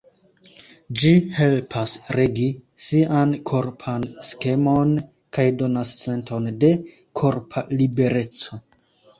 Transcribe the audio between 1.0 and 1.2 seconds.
Ĝi